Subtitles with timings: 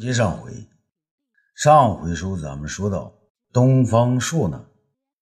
[0.00, 0.52] 接上回，
[1.56, 3.12] 上回书咱们说到，
[3.52, 4.64] 东方朔呢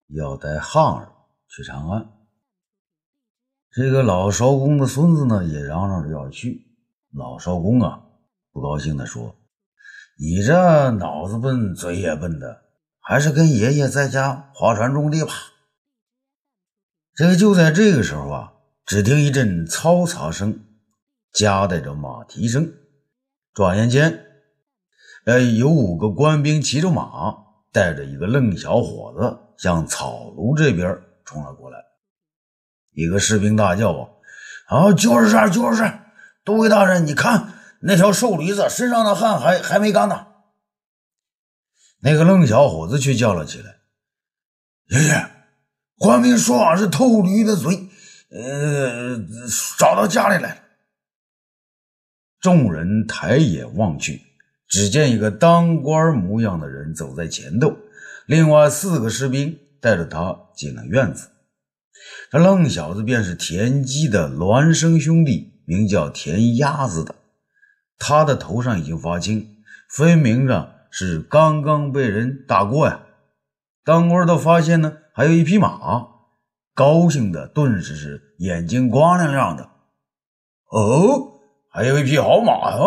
[0.09, 1.13] 要带汉儿
[1.49, 2.07] 去长安，
[3.71, 6.67] 这个老艄公的孙子呢也嚷嚷着要去。
[7.11, 8.03] 老艄公啊
[8.53, 9.35] 不高兴的说
[10.21, 12.65] ：“你这脑子笨，嘴也笨的，
[13.01, 15.33] 还是跟爷爷在家划船种地吧。”
[17.17, 18.53] 这个就在这个时候啊，
[18.85, 20.67] 只听一阵嘈杂声，
[21.33, 22.75] 夹带着马蹄声。
[23.55, 24.26] 转眼间，
[25.27, 27.35] 呃，有五个官兵骑着马，
[27.73, 31.79] 带着一个愣小伙子向草庐这边冲了过来。
[32.93, 33.91] 一个士兵大叫
[34.71, 35.99] ：“啊，啊，就是这，就是这！
[36.45, 40.29] 都尉大人，你看那条瘦驴子身上的汗还还没干呢。”
[41.99, 43.79] 那个愣小伙子却叫了起来
[44.91, 45.29] ：“爷爷，
[45.99, 47.89] 官兵说俺是偷驴的嘴，
[48.31, 49.19] 呃，
[49.77, 50.61] 找到家里来了。”
[52.39, 54.23] 众人抬眼望去，
[54.69, 57.77] 只见一个当官模样的人走在前头，
[58.27, 61.29] 另外四个士兵带着他进了院子。
[62.31, 67.15] 这愣小子便是田鸡的孪生兄弟，名叫田鸭子的。
[67.99, 69.57] 他的头上已经发青，
[69.91, 73.01] 分明着是刚刚被人打过呀。
[73.85, 76.09] 当官的发现呢，还有一匹马，
[76.75, 79.71] 高兴的顿时是眼睛光亮亮的。
[80.71, 81.35] 哦。
[81.69, 82.79] 还有一匹好马呀，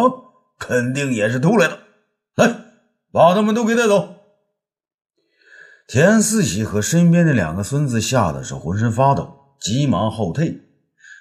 [0.60, 1.80] 肯定也是偷来的。
[2.36, 2.54] 来，
[3.12, 4.18] 把他们都给带走。
[5.88, 10.62] 田四喜和身边的两个孙子吓得是浑身发抖，急忙后退。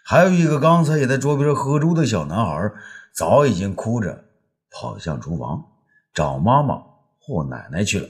[0.04, 2.70] 还有一个刚才也在桌边喝粥的小男孩，
[3.14, 4.24] 早已经哭着
[4.70, 5.64] 跑向厨房
[6.12, 6.82] 找妈妈
[7.18, 8.08] 或奶奶去了。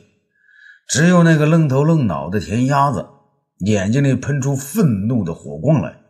[0.88, 3.06] 只有那个愣头愣脑的田鸭子，
[3.58, 6.00] 眼睛里喷出愤怒的火光来。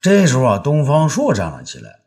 [0.00, 2.01] 这时候啊，东方朔站了起来。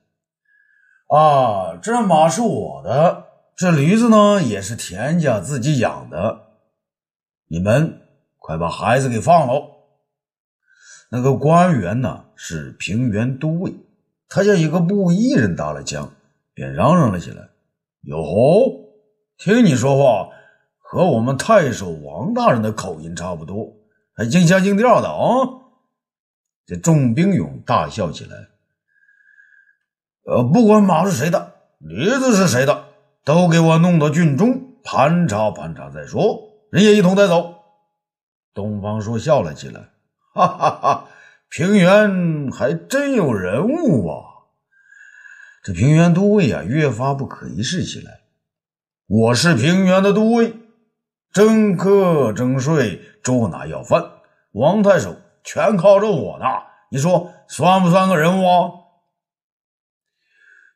[1.07, 3.25] 啊，这马是我的，
[3.55, 6.41] 这驴子呢也是田家自己养的。
[7.47, 8.01] 你们
[8.37, 9.71] 快把孩子给放了。
[11.11, 13.75] 那个官员呢是平原都尉，
[14.27, 16.11] 他见一个布衣人打了枪，
[16.55, 17.49] 便嚷嚷了起来
[18.01, 18.89] ：“哟吼，
[19.37, 20.29] 听你说话
[20.79, 23.71] 和我们太守王大人的口音差不多，
[24.15, 25.61] 还京腔京调的啊！”
[26.65, 28.35] 这众兵勇大笑起来。
[30.25, 32.85] 呃，不管马是谁的，驴子是谁的，
[33.23, 36.49] 都给我弄到郡中盘查盘查再说。
[36.71, 37.53] 人也一同带走。
[38.53, 39.89] 东方朔笑了起来，
[40.33, 41.05] 哈哈哈！
[41.49, 44.49] 平原还真有人物啊！
[45.63, 48.21] 这平原都尉啊，越发不可一世起来。
[49.07, 50.53] 我是平原的都尉，
[51.31, 54.03] 征客征税，捉拿要犯，
[54.53, 56.45] 王太守全靠着我呢。
[56.89, 58.71] 你说算不算个人物啊？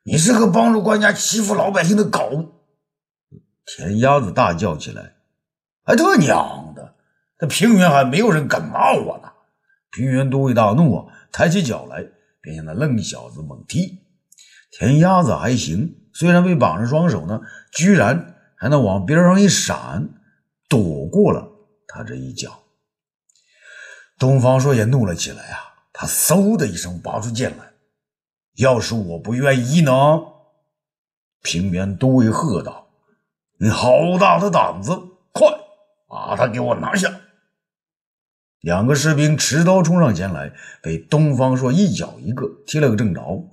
[0.02, 2.54] 你是个帮助官家欺负老百姓的狗！
[3.66, 5.14] 田鸭子大叫起来
[5.84, 6.94] ：“哎，他娘的！
[7.38, 9.30] 这平原还没有人敢骂我呢！”
[9.92, 12.04] 平原都尉大怒啊，抬起脚来
[12.40, 13.98] 便向那愣小子猛踢。
[14.70, 17.40] 田鸭子还行，虽然被绑着双手呢，
[17.72, 20.08] 居然还能往边上一闪，
[20.68, 21.46] 躲过了
[21.86, 22.62] 他这一脚。
[24.18, 25.58] 东方朔也怒了起来啊，
[25.92, 27.69] 他嗖的一声拔出剑来。
[28.60, 29.92] 要是我不愿意呢？
[31.42, 32.88] 平原都尉喝道
[33.58, 34.92] ：“你好大的胆子！
[35.32, 35.48] 快
[36.06, 37.10] 把他给我拿下！”
[38.60, 43.48] 两个士兵持刀冲上前来，被东方朔一脚一个踢了个正着。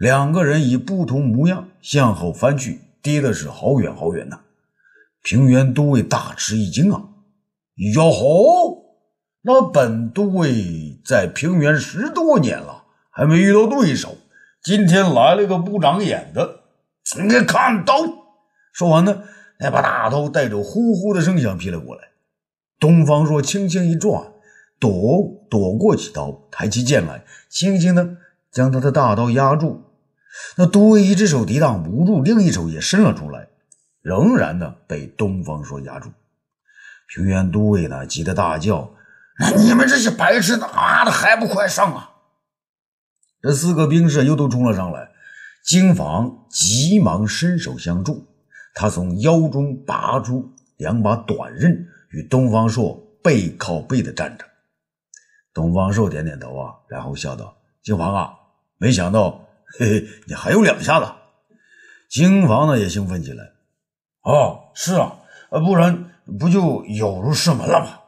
[0.00, 4.40] 两个人以不同模样向后翻去，跌的是好远好远呐！
[5.22, 7.00] 平原都尉大吃一惊啊！
[7.94, 8.96] 哟吼，
[9.42, 14.16] 那本都尉在平原十多年了，还没遇到对手。
[14.62, 16.60] 今天来了个不长眼的，
[17.20, 17.96] 你看刀！
[18.72, 19.24] 说完呢，
[19.58, 22.10] 那把大刀带着呼呼的声响劈了过来。
[22.78, 24.32] 东方朔轻轻一转，
[24.78, 24.90] 躲
[25.50, 28.16] 躲过几刀，抬起剑来，轻轻的
[28.52, 29.82] 将他的大刀压住。
[30.56, 33.48] 那都尉一只手抵挡不住，另一手也伸了出来，
[34.00, 36.10] 仍然呢被东方朔压住。
[37.08, 38.94] 平原都尉呢急得大叫
[39.58, 42.10] ：“你们这些白痴，妈的还不快上啊！”
[43.42, 45.10] 这四个兵士又都冲了上来，
[45.64, 48.28] 金房急忙伸手相助。
[48.74, 54.44] 他从腰中拔出两把短刃，与东方朔背靠背的站着。
[55.52, 58.32] 东方朔点点头啊，然后笑道：“金房啊，
[58.78, 59.46] 没想到，
[59.78, 61.06] 嘿嘿，你还有两下子。”
[62.08, 63.44] 金房呢也兴奋起来
[64.22, 65.16] ：“哦，是啊，
[65.50, 67.98] 不然不就有如射门了吗？”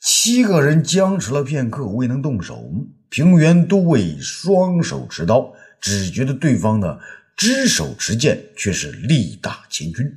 [0.00, 2.62] 七个人僵持了片刻，未能动手。
[3.10, 6.98] 平原都尉双手持刀，只觉得对方呢
[7.36, 10.12] 只手持剑却是力大千钧，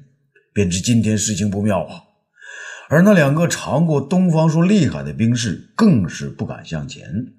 [0.53, 2.03] 便知今天事情不妙啊。
[2.89, 7.31] 而那两个尝过东方朔厉害的兵士，更是不敢向前，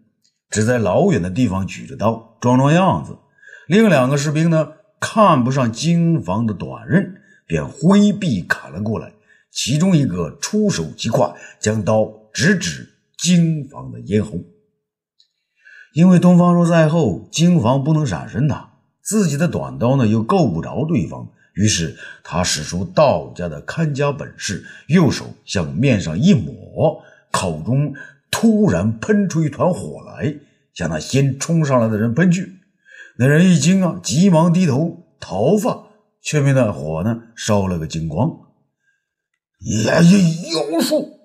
[0.49, 3.19] 只在老远的地方举着刀装装样子。
[3.67, 4.69] 另两个士兵呢，
[4.99, 9.13] 看不上金房的短刃，便挥臂砍了过来。
[9.51, 12.89] 其中一个出手极快，将刀直指
[13.19, 14.39] 金房的咽喉。
[15.93, 18.69] 因为东方朔在后，金房不能闪身呐，
[19.03, 21.29] 自己的短刀呢又够不着对方。
[21.55, 27.93] 于是他使出道家的看家本事，右手向面上一抹，口中
[28.31, 30.35] 突然喷出一团火来，
[30.73, 32.55] 向那先冲上来的人喷去。
[33.19, 35.89] 那人一惊啊，急忙低头，头发
[36.23, 38.31] 却被那火呢烧了个精光。
[39.85, 40.19] 呀呀，
[40.73, 41.19] 妖术！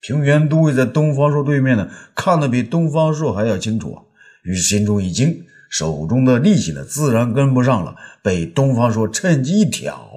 [0.00, 4.02] 平原都尉在东方朔对面呢，看得比东方朔还要清楚啊，
[4.44, 5.44] 于是心中一惊。
[5.68, 10.08] 手中的力气呢，自然跟不上了，被东方朔趁机一挑，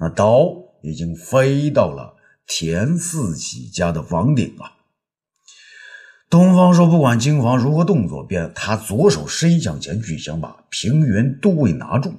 [0.00, 0.48] 那刀
[0.82, 2.14] 已经飞到了
[2.48, 4.72] 田四喜家的房顶啊。
[6.28, 12.14] 东方朔不管金房如何动作，便他左手伸向前去，想把平原都尉拿住，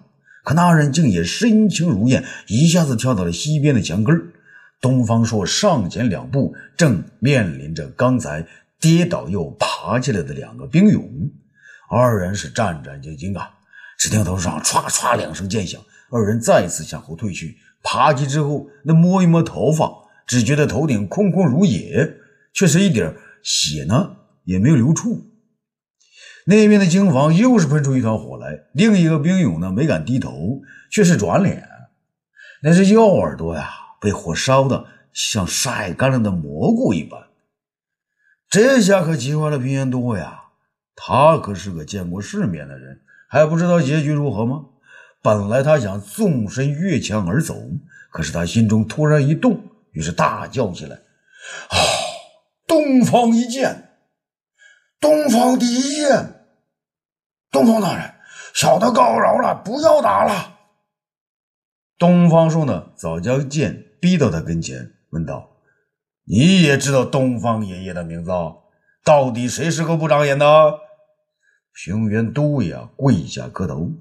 [0.46, 4.33] 可那人竟也身轻如燕，一下子跳到了西边的墙根儿
[4.84, 8.46] 东方朔上前两步，正面临着刚才
[8.82, 11.10] 跌倒又爬起来的两个兵勇。
[11.90, 13.50] 二人是战战兢兢啊！
[13.98, 15.82] 只听头上唰唰两声剑响，
[16.12, 17.56] 二人再次向后退去。
[17.82, 19.90] 爬起之后，那摸一摸头发，
[20.28, 22.16] 只觉得头顶空空如也，
[22.54, 25.32] 却是一点血呢也没有流出。
[26.46, 30.60] 那边的京房又是喷出一团火来，另一个兵勇呢没敢低头，
[30.92, 31.66] 却是转脸，
[32.62, 33.70] 那是右耳朵呀，
[34.04, 37.30] 被火烧的像晒干了的蘑菇一般。
[38.50, 40.42] 这下可急坏了平原多呀！
[40.96, 44.66] 他可是个见过世面的人，还不知道结局如何吗？
[45.22, 47.56] 本来他想纵身越墙而走，
[48.12, 50.98] 可是他心中突然一动，于是大叫起来
[51.72, 51.78] ：“啊！
[52.68, 53.98] 东方一剑，
[55.00, 56.46] 东方第一剑！
[57.50, 58.14] 东方大人，
[58.54, 60.60] 小的告饶了，不要打了。”
[61.98, 65.50] 东方朔呢，早将剑逼到他跟前，问道
[66.28, 68.32] ：“你也知道东方爷爷的名字？
[69.02, 70.46] 到底谁是个不长眼的？”
[71.74, 73.94] 平原都尉啊，跪下磕头。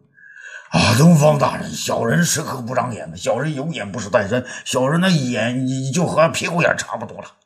[0.71, 7.37] 啊，东方大人，小人是个不长眼的，小人有眼不识泰山，小人的眼你就和屁股眼差不多了。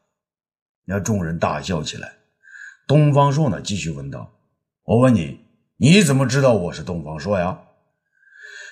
[0.87, 2.15] 那众人大笑起来。
[2.89, 4.33] 东方朔呢，继续问道
[4.85, 5.45] ：“我问你，
[5.77, 7.59] 你怎么知道我是东方朔呀？”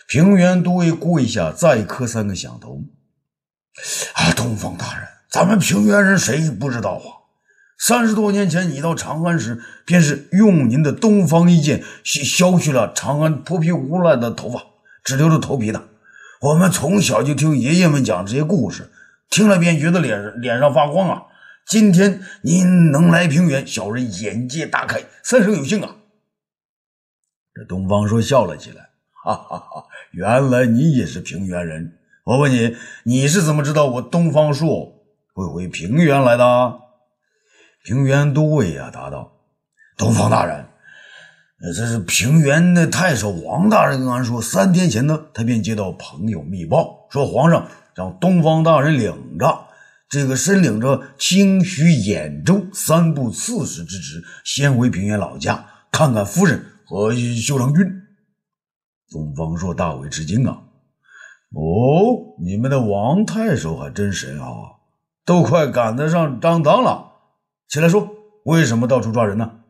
[0.08, 2.80] 平原都尉跪下，再磕三个响头。
[4.14, 7.26] 啊，东方大人，咱们平原人谁不知道啊？
[7.78, 14.62] 三十多年前，你到长安时，便是用您的东方一剑削削去了长安泼皮无赖的头发，
[15.02, 15.88] 只留着头皮的。
[16.40, 18.90] 我们从小就听爷爷们讲这些故事，
[19.28, 21.22] 听了便觉得脸脸上发光啊！
[21.66, 25.96] 今天您能来平原，小人眼界大开，三生有幸啊！
[27.54, 28.90] 这东方朔笑了起来，
[29.24, 29.84] 哈哈哈！
[30.12, 31.98] 原来你也是平原人。
[32.24, 32.74] 我问你，
[33.04, 34.94] 你是怎么知道我东方朔
[35.34, 36.80] 会回平原来的？
[37.84, 39.30] 平原都尉呀，答道
[39.98, 40.64] ：“东方大人，
[41.76, 49.66] 这是平原的太守王大人跟俺说，三天前呢，他便接到朋友密报，说皇上让东方大人领着
[50.08, 57.84] 这个身领着清徐兖州三部刺史之职，先回平原老家看看夫人和修长君。”
[59.12, 60.62] 东方朔大为吃惊啊！
[61.54, 64.46] 哦，你们的王太守还真神啊，
[65.24, 67.12] 都快赶得上张当了。
[67.68, 68.08] 起来说，
[68.44, 69.60] 为什么到处抓人呢？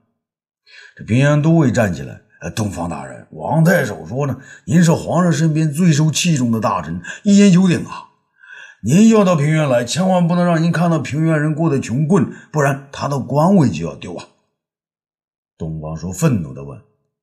[0.97, 2.23] 这平原都尉站起来。
[2.41, 8.11] 呃，东方大人，王太守说呢，您是皇上身边最受器重的大臣，一言九鼎啊。
[8.83, 14.26] 您要到平原来，千万不能让您看到平原人过得穷困，不然他的官位就要丢啊。
[15.57, 16.79] 东方朔愤怒地问：“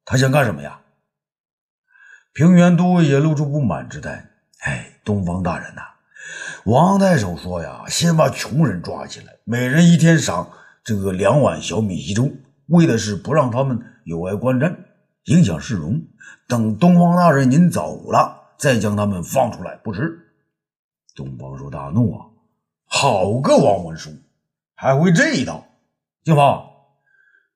[0.06, 0.82] 他想干什么呀？”
[2.34, 4.31] 平原都尉也露出不满之态。
[4.62, 5.82] 哎，东方大人呐，
[6.66, 10.50] 王太守说呀，先把穷人抓起来，每人一天赏。
[10.84, 12.32] 这个两碗小米稀粥，
[12.68, 14.76] 为的是不让他们有碍观瞻，
[15.26, 16.02] 影响市容。
[16.48, 20.34] 等东方大人您走了，再将他们放出来不迟。
[21.16, 22.26] 东方朔大怒啊！
[22.88, 24.10] 好个王文书，
[24.74, 25.66] 还会这一套！
[26.24, 26.66] 金房，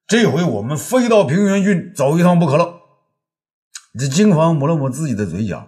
[0.08, 2.76] 这回我们非到平原郡走一趟不可了。
[3.98, 5.68] 这金房抹了抹自己的嘴角，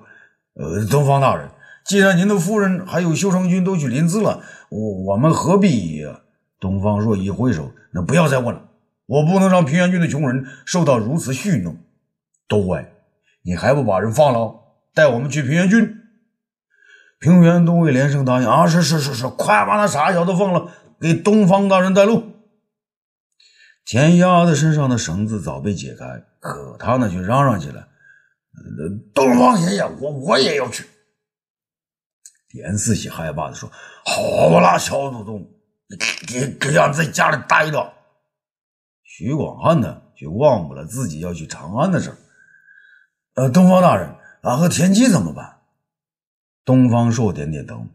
[0.59, 1.49] 呃，东方大人，
[1.85, 6.03] 既然您的夫人还有修成君都去临淄了，我我们何必？
[6.59, 8.69] 东方若一挥手：“那不要再问了，
[9.05, 11.77] 我不能让平原郡的穷人受到如此戏弄。
[12.47, 12.91] 都尉，
[13.43, 14.55] 你还不把人放了，
[14.95, 15.95] 带我们去平原郡？
[17.19, 22.23] 平原都尉连声答应：“啊，是是是是，快把那傻小子放了，给东方大人带路。”
[23.85, 27.87] 田丫子身上的绳子早被解开，可他呢却嚷嚷起来
[29.13, 30.85] ：“东方爷爷，我我也要去。”
[32.53, 33.69] 严四喜害怕的说
[34.05, 35.47] ：“好啦，小祖宗，
[35.87, 37.93] 你你可让在家里待着。”
[39.03, 42.17] 徐广汉呢，却忘不了自己要去长安的事儿
[43.35, 45.61] 呃，东方大人，俺和田七怎么办？
[46.65, 47.85] 东方朔点点头：“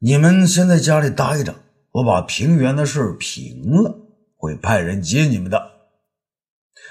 [0.00, 1.54] 你们先在家里待着，
[1.92, 4.02] 我把平原的事平了。”
[4.38, 5.75] 会派人接你们的。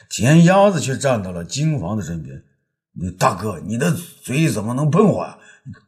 [0.09, 2.43] 田鸭子却站到了金房的身边。
[2.93, 5.37] 你大哥，你的嘴怎么能喷火呀？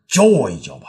[0.08, 0.88] 教我一教吧。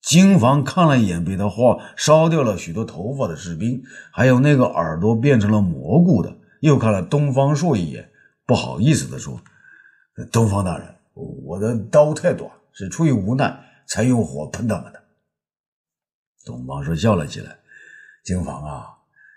[0.00, 8.10] 金房看了一眼被他话烧掉了许多头发的士兵，还有那个耳朵变成了蘑菇的，又看了东方朔一眼，
[8.46, 9.40] 不好意思地说
[10.32, 15.02] ：“东方大人，我的刀太短，是出于无奈才用火喷他们的。”
[16.44, 17.58] 东方朔笑了起来
[18.24, 18.86] ：“金房啊。”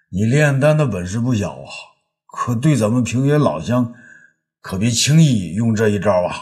[0.10, 1.68] 你炼丹的本事不小啊，
[2.38, 3.94] 可对咱们平原老乡，
[4.60, 6.36] 可别轻易用这一招啊！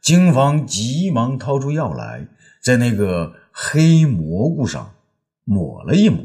[0.00, 2.28] 京房急忙掏出药来，
[2.62, 4.94] 在那个黑蘑菇上
[5.42, 6.22] 抹了一抹，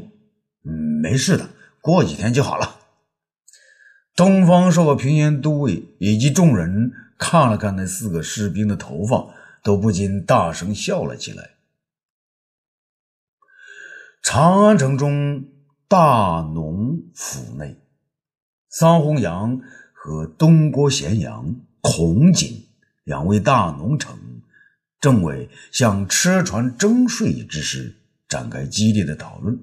[0.64, 2.76] 嗯，没事的，过几天就好了。
[4.14, 9.34] 东方朔和平原都尉以及众人看了看那四个士兵的头发，
[9.64, 11.50] 都不禁大声笑了起来。
[14.22, 15.48] 长安城中。
[15.86, 17.76] 大农府内，
[18.76, 19.60] 桑弘羊
[19.92, 22.66] 和东郭咸阳、孔景
[23.04, 24.12] 两位大农臣
[25.00, 27.94] 政委向车船征税之事
[28.28, 29.56] 展开激烈的讨论。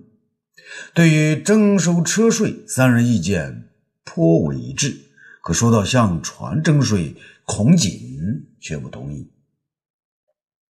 [0.93, 3.67] 对于征收车税，三人意见
[4.05, 4.95] 颇为一致。
[5.43, 9.29] 可说到向船征税，孔瑾却不同意。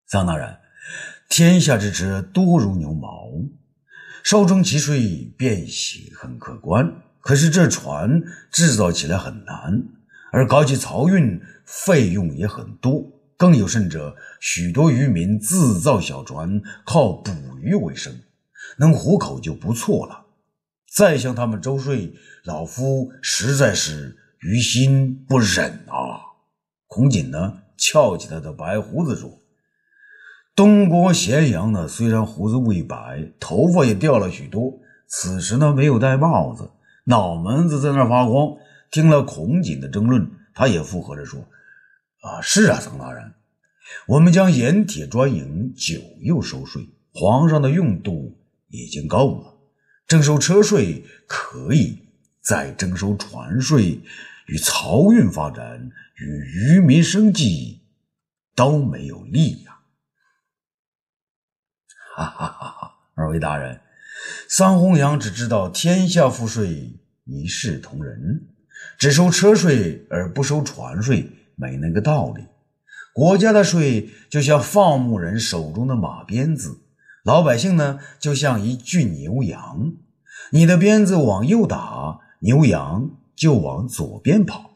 [0.06, 0.58] 桑大人，
[1.28, 3.32] 天下之车多如牛毛。
[4.22, 7.02] 稍征其税，便喜很可观。
[7.28, 9.82] 可是这船制造起来很难，
[10.32, 13.04] 而搞起漕运费用也很多。
[13.36, 17.30] 更有甚者，许多渔民自造小船，靠捕
[17.60, 18.18] 鱼为生，
[18.78, 20.24] 能糊口就不错了。
[20.90, 26.32] 再向他们征税，老夫实在是于心不忍啊！
[26.86, 29.38] 孔瑾呢，翘起他的白胡子说。
[30.56, 36.70] 东郭咸阳呢，虽然胡子未白，头发也掉了许多，此时呢没有戴帽子，
[37.08, 38.56] 脑门子在那发光。
[38.90, 41.40] 听了孔瑾的争论，他也附和着说
[42.22, 43.34] ：“啊，是啊，曾大人，
[44.06, 48.38] 我们将盐铁专营，酒又收税，皇上的用度
[48.68, 49.54] 已经够了。
[50.06, 51.98] 征收车税可以，
[52.40, 54.00] 再征收船税，
[54.46, 57.82] 与漕运发展，与渔民生计
[58.54, 59.80] 都没有利呀。”
[62.16, 62.68] 哈哈哈！
[62.70, 63.78] 哈二位大人，
[64.48, 68.46] 桑弘羊只知道天下赋税一视同仁，
[68.98, 72.44] 只收车税而不收船税，没那个道理。
[73.14, 76.78] 国家的税就像放牧人手中的马鞭子，
[77.24, 79.92] 老百姓呢就像一具牛羊。
[80.52, 84.70] 你的鞭子往右打，牛羊就往左边跑；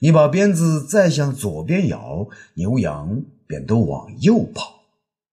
[0.00, 4.82] 你把鞭子再向左边摇，牛羊便都往右跑。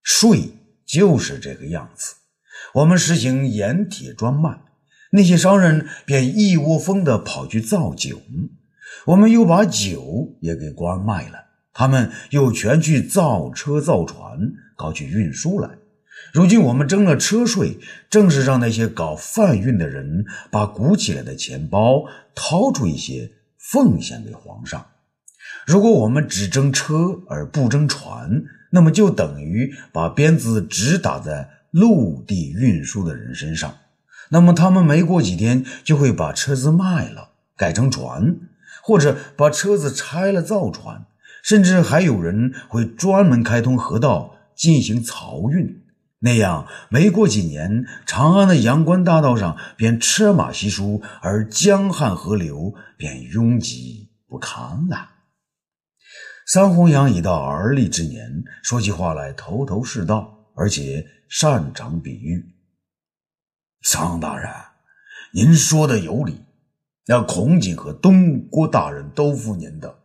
[0.03, 0.57] 税。
[0.83, 2.15] 就是这个样子。
[2.75, 4.61] 我们实行盐铁专卖，
[5.11, 8.17] 那些商人便一窝蜂地跑去造酒；
[9.07, 14.39] 我们又把酒也给关卖了，他们又全去造车造船，
[14.75, 15.69] 搞起运输来。
[16.33, 24.85] 如今我们征了车税，正是让那些搞贩运的人把鼓起来的钱包掏出一些奉献给皇上。
[25.65, 33.75] 如果我们只征车而不征船，那么就等于把鞭子只打在陆地运输的人身上，
[34.29, 38.37] 那么他们没过几天就会把车子卖了，改成船，
[38.83, 41.05] 或者把车子拆了造船，
[41.43, 45.81] 甚至还有人会专门开通河道进行漕运。
[46.23, 55.09] 那样没过几年，长安的阳关大道上便车马稀疏，而江汉河流便拥挤不堪了。
[56.45, 62.45] 桑弘羊已到而立之年，说起话来头头是道，而且擅长比喻。
[63.83, 64.51] 桑大人，
[65.31, 66.41] 您说的有理。
[67.07, 69.99] 那孔瑾和东郭大人都服您的，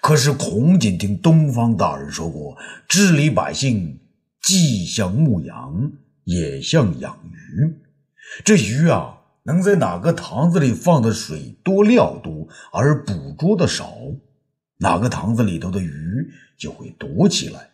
[0.00, 2.58] 可是孔瑾听东方大人说过，
[2.88, 4.00] 治理百姓
[4.42, 5.92] 既像牧羊，
[6.24, 7.76] 也像养鱼。
[8.44, 13.96] 这鱼啊，能在哪个塘子里放的水多料多，而捕捉的少？
[14.78, 17.70] 哪个塘子里头的鱼就会多起来。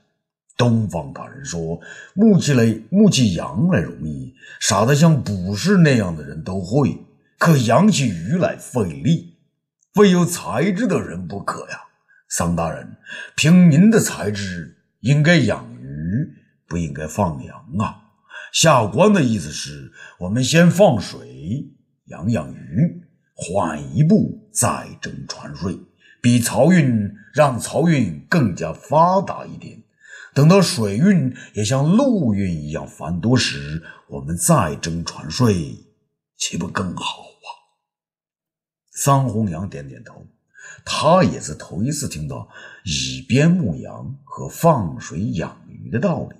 [0.59, 1.81] 东方大人说
[2.15, 7.07] ：“牧起来，牧起羊来容易，傻得像卜氏那样的人都会；
[7.39, 9.37] 可养起鱼来费力，
[9.95, 11.85] 非有才智的人不可呀。”
[12.29, 12.97] 桑大人，
[13.37, 16.29] 凭您的才智，应该养鱼，
[16.67, 18.03] 不应该放羊啊。
[18.53, 21.65] 下官的意思是，我们先放水
[22.07, 23.01] 养养鱼，
[23.35, 25.79] 缓一步再征船税，
[26.21, 29.81] 比漕运让漕运更加发达一点。
[30.39, 35.85] 等到水运也像陆运一样繁多时，我们再征船税，
[36.37, 37.49] 岂不更好啊？
[38.93, 40.25] 桑弘羊点点头，
[40.85, 42.49] 他也是头一次听到
[42.85, 46.37] 以鞭牧羊和放水养鱼的道理，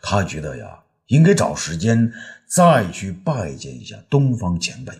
[0.00, 0.84] 他觉得呀。
[1.08, 2.12] 应该找时间
[2.46, 4.92] 再去拜见一下东方前辈。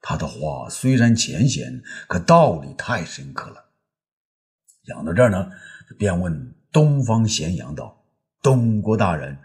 [0.00, 3.66] 他的话虽然浅显，可道理太深刻了。
[4.86, 5.50] 讲到这儿呢，
[5.98, 8.04] 便问东方咸阳道
[8.44, 9.38] ：“东郭大人，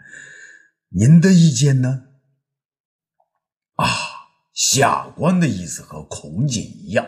[0.90, 2.02] 您的意见呢？”
[3.76, 3.88] 啊，
[4.52, 7.06] 下官的意思和孔瑾一样，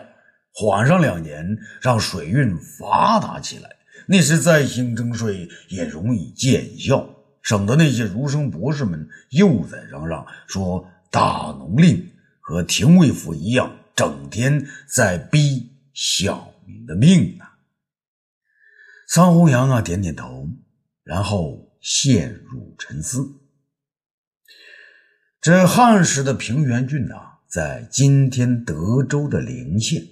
[0.51, 1.45] 缓上两年，
[1.79, 3.69] 让水运发达起来，
[4.07, 7.07] 那时再兴征税也容易见效。
[7.43, 12.03] 省得那些儒生博士们又在嚷嚷说大农令
[12.41, 17.45] 和廷尉府一样，整天在逼小民的命呢。
[19.07, 20.49] 桑弘羊啊，点点头，
[21.03, 23.27] 然后陷入沉思。
[25.41, 27.15] 这汉时的平原郡呐，
[27.47, 30.03] 在今天德州的陵县，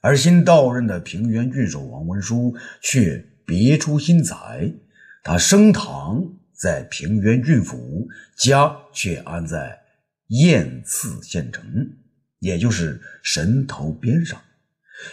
[0.00, 4.72] 而新到任的平原郡守王文书却别出心裁，
[5.22, 6.38] 他升堂。
[6.54, 9.80] 在平原郡府，家却安在
[10.28, 11.64] 燕次县城，
[12.38, 14.40] 也就是神头边上。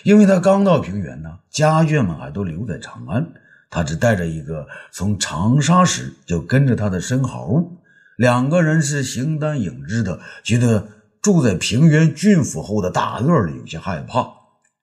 [0.04, 3.28] 因为他刚到平原呢，家眷们还都留在长安，
[3.70, 7.78] 他只带着一个从长沙时就跟着他的申猴，
[8.18, 10.88] 两个人是形单影只的，觉得
[11.22, 14.28] 住在平原郡府后的大院里有些害怕，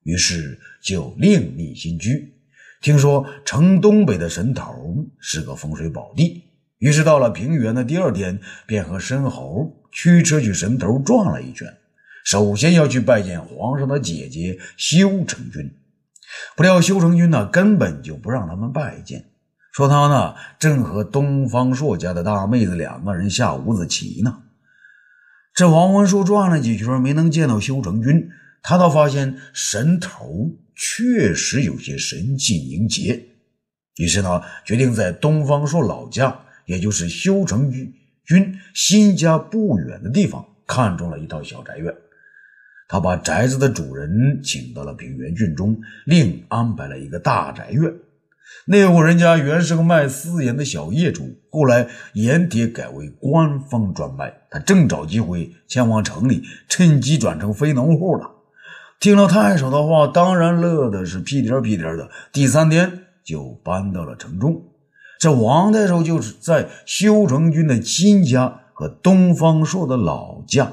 [0.03, 2.35] 于是就另觅新居。
[2.83, 6.45] 听说城东北的神头是个风水宝地。
[6.79, 11.67] 于是到了平原的第二天，便和申猴驱车去神头转了一圈。
[12.27, 15.71] 首先要去拜见皇上的姐姐修成君，
[16.57, 19.27] 不料修成君呢根本就不让他们拜见，
[19.73, 24.43] 说他呢正和东方朔家的大妹子两个人下五子棋呢。
[25.55, 28.29] 这王文书转了几圈，没能见到修成君，
[28.61, 33.25] 他倒发现神头确实有些神气凝结，
[33.99, 36.41] 于是呢决定在东方朔老家。
[36.65, 41.95] 也就是修成君新家不远的地方，看中了一套小宅院。
[42.89, 47.93] 他把宅子的主人请到了平原郡中，另安排了一个大宅院。
[48.69, 58.31] 那户人家原是个卖私盐的小业主，后来盐铁改为官方专卖，他正找机会前往城里，趁机转成非农户了。
[58.99, 62.09] 听了太守的话，当然乐的是屁颠屁颠的。
[62.33, 64.63] 第三天就搬到了城中。
[65.19, 70.73] 这王太守就是在修成君的亲家和东方朔的老家，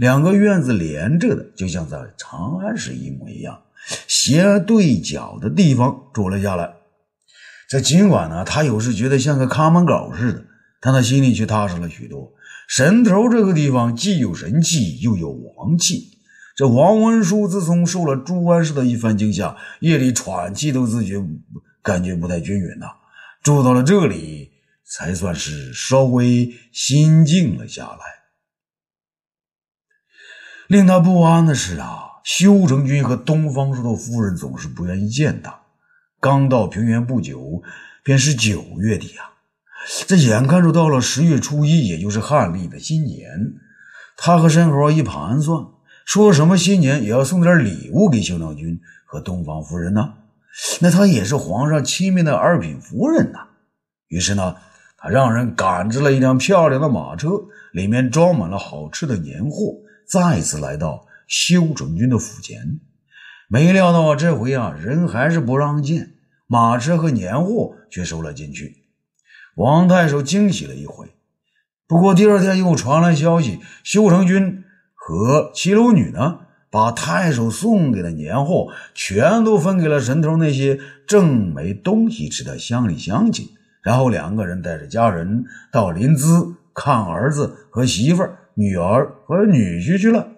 [0.00, 3.60] 两个院子连着的，就像在长安市一模一样，
[4.08, 6.72] 斜对角的地方住了下来。
[7.68, 10.42] 这尽管呢，他有时觉得像个看门狗似的，
[10.80, 12.32] 但他心里却踏实了许多。
[12.66, 16.16] 神头这个地方既有神气，又有王气。
[16.56, 21.22] 这王文书自从受了朱安氏的一番惊吓，夜里喘气都自觉
[21.82, 22.86] 感觉不太均匀呐。
[23.42, 24.50] 住到了这里，
[24.82, 28.19] 才算是稍微心静了下来。
[30.70, 35.62] 令他不安的是啊，修成君和东方朔的夫人总是不愿意见他。
[36.20, 37.60] 刚到平原不久，
[38.04, 39.34] 便是九月底啊。
[40.06, 43.26] 这眼看着到了十月初一，也就是汉历的新年，
[44.16, 45.66] 他和申猴一盘算，
[46.06, 50.12] 说什么新年也要送点礼物给修成君和东方夫人呢。
[50.78, 53.40] 那他也是皇上亲密的二品夫人呐。
[54.06, 54.54] 于是呢，
[54.96, 57.30] 他让人赶制了一辆漂亮的马车，
[57.72, 59.74] 里面装满了好吃的年货，
[60.10, 62.80] 再次来到修成君的府前。
[63.48, 66.14] 没料到这回啊，人还是不让进，
[66.48, 68.78] 马车和年货却收了进去。
[69.54, 71.08] 王太守惊喜了一回。
[71.86, 76.40] 不过第二天又传来消息，修成君和齐楼女呢？
[76.72, 83.48] 把太守送给的年货全都分给了神头那些正没东西吃的乡里乡亲，
[83.82, 90.28] 然后两个人带着家人到临淄看儿子和媳妇儿、女儿和女婿去了。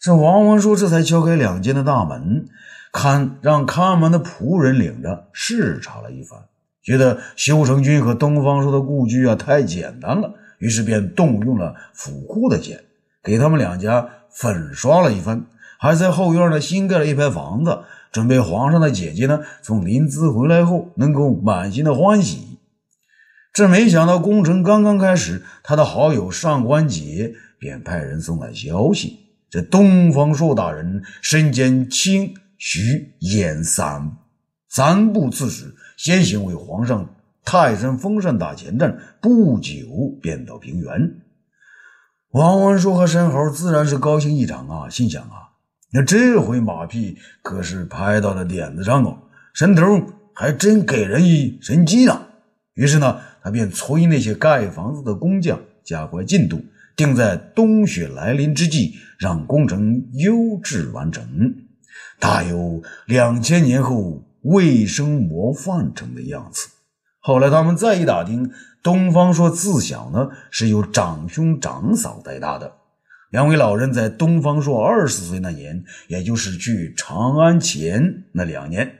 [0.00, 2.46] 这王文书这才敲开两间的大门，
[2.90, 6.40] 看让看门的仆人领着视察了一番，
[6.82, 12.82] 觉得修成君和东方朔的故居啊太简单了，于是便动用了府库的钱，
[13.22, 15.44] 给他们两家粉刷了一番，
[15.78, 17.80] 还在后院呢新盖了一排房子，
[18.10, 22.49] 准备皇上的姐姐呢从临淄回来后能够满心的欢喜。
[23.52, 29.18] 这没想到工程刚刚开始，他的好友上官桀便派人送来消息：
[29.50, 32.34] 这东方朔大人身兼清。
[32.62, 34.18] 徐兖三
[34.68, 37.08] 三部刺史，先行为皇上
[37.42, 39.70] 泰山封禅打前站，不久
[40.20, 41.22] 便到平原。
[42.32, 45.56] 王文书和申猴自然是高兴异常啊，心想啊，
[45.90, 49.16] 那这回马屁可是拍到了点子上哦，
[49.54, 49.82] 神头
[50.34, 52.26] 还真给人一神机呢。
[52.74, 56.64] 于是呢，他便催那些盖房子的工匠加快进度，
[56.96, 61.26] 定在冬雪来临之际，让工程优质完成。
[62.18, 66.68] 大有两千年后卫生模范城的样子。
[67.20, 68.50] 后来他们再一打听，
[68.82, 72.76] 东方朔自小呢是由长兄长嫂带大的。
[73.30, 78.92] 两位老人在东方朔二十岁那年，也就是去长安前那两年，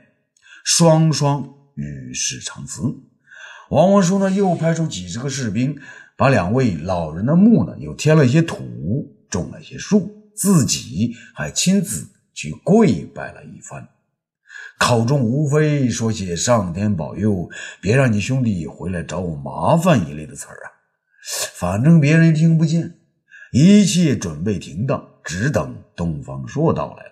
[0.63, 1.43] 双双
[1.75, 2.81] 与世长辞。
[3.71, 5.75] 王文书呢又派出几十个士兵，
[6.15, 8.57] 把两位老人的墓呢又添了一些土，
[9.29, 12.07] 种了一些树，自己还亲自。
[12.33, 13.89] 去跪拜了一番，
[14.79, 17.49] 口中无非说些“上天保佑，
[17.81, 20.71] 别让你兄弟回来找我麻烦”一类的词儿啊，
[21.53, 22.95] 反正别人听不见。
[23.51, 27.11] 一切准备停当，只等东方朔到来了。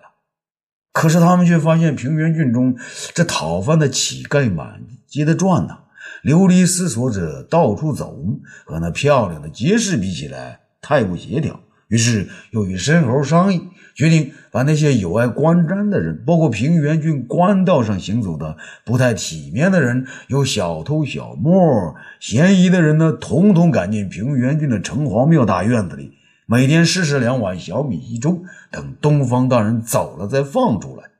[0.92, 2.76] 可是他们却发现平原郡中
[3.14, 5.79] 这讨饭的乞丐满街的转呐，
[6.22, 8.16] 流离失所者到处走，
[8.64, 11.60] 和那漂亮的街市比起来，太不协调。
[11.88, 13.62] 于是又与申猴商议，
[13.96, 26.12] 决定把那些有碍观瞻的人，包括平原郡官道上行走的不太体面的人，有小偷小摸嫌疑的人呢，统统赶进平原郡的城隍庙大院子里，
[26.46, 31.10] 每天试食两碗小米一粥，等东方大人走了再放出来。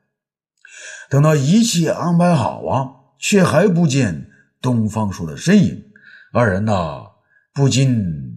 [1.10, 4.29] 等到一切安排好啊，却还不见
[4.60, 5.84] 东方朔的身影，
[6.32, 7.06] 二人呐，
[7.52, 8.28] 不禁。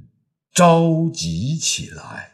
[0.53, 2.31] 着急起来，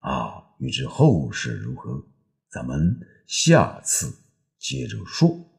[0.00, 0.44] 啊！
[0.58, 2.04] 欲知后事如何，
[2.50, 4.14] 咱们下次
[4.58, 5.51] 接着说。